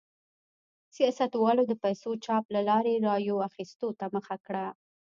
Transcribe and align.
سیاستوالو 0.95 1.63
د 1.67 1.73
پیسو 1.83 2.09
چاپ 2.25 2.45
له 2.55 2.61
لارې 2.69 2.93
رایو 3.07 3.35
اخیستو 3.49 3.87
ته 3.99 4.05
مخه 4.15 4.35
کړه. 4.45 4.65